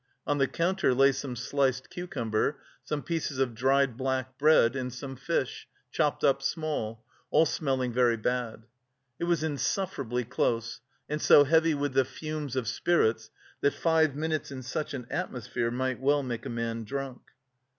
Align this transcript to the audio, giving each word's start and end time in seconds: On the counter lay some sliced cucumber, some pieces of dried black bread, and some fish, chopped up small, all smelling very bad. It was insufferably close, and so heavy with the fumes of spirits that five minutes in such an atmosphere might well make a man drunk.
On 0.25 0.39
the 0.39 0.47
counter 0.47 0.95
lay 0.95 1.11
some 1.11 1.35
sliced 1.35 1.91
cucumber, 1.91 2.57
some 2.83 3.03
pieces 3.03 3.37
of 3.37 3.53
dried 3.53 3.97
black 3.97 4.35
bread, 4.39 4.75
and 4.75 4.91
some 4.91 5.15
fish, 5.15 5.67
chopped 5.91 6.23
up 6.23 6.41
small, 6.41 7.05
all 7.29 7.45
smelling 7.45 7.93
very 7.93 8.17
bad. 8.17 8.63
It 9.19 9.25
was 9.25 9.43
insufferably 9.43 10.23
close, 10.23 10.81
and 11.07 11.21
so 11.21 11.43
heavy 11.43 11.75
with 11.75 11.93
the 11.93 12.03
fumes 12.03 12.55
of 12.55 12.67
spirits 12.67 13.29
that 13.59 13.75
five 13.75 14.15
minutes 14.15 14.51
in 14.51 14.63
such 14.63 14.95
an 14.95 15.05
atmosphere 15.11 15.69
might 15.69 15.99
well 15.99 16.23
make 16.23 16.47
a 16.47 16.49
man 16.49 16.83
drunk. 16.83 17.21